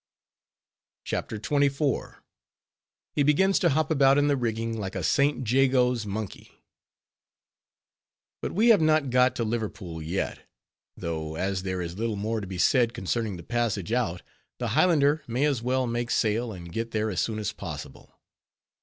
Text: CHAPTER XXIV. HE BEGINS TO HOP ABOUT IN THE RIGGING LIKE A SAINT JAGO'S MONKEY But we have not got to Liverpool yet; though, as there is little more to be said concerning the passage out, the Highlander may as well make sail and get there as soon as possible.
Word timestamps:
CHAPTER 1.05 1.37
XXIV. 1.37 2.15
HE 3.13 3.21
BEGINS 3.21 3.59
TO 3.59 3.69
HOP 3.69 3.91
ABOUT 3.91 4.17
IN 4.17 4.29
THE 4.29 4.35
RIGGING 4.35 4.75
LIKE 4.79 4.95
A 4.95 5.03
SAINT 5.03 5.43
JAGO'S 5.43 6.07
MONKEY 6.07 6.49
But 8.41 8.51
we 8.53 8.69
have 8.69 8.81
not 8.81 9.11
got 9.11 9.35
to 9.35 9.43
Liverpool 9.43 10.01
yet; 10.01 10.49
though, 10.97 11.35
as 11.35 11.61
there 11.61 11.83
is 11.83 11.99
little 11.99 12.15
more 12.15 12.41
to 12.41 12.47
be 12.47 12.57
said 12.57 12.95
concerning 12.95 13.37
the 13.37 13.43
passage 13.43 13.91
out, 13.91 14.23
the 14.57 14.69
Highlander 14.69 15.21
may 15.27 15.45
as 15.45 15.61
well 15.61 15.85
make 15.85 16.09
sail 16.09 16.51
and 16.51 16.73
get 16.73 16.89
there 16.89 17.11
as 17.11 17.21
soon 17.21 17.37
as 17.37 17.51
possible. 17.53 18.19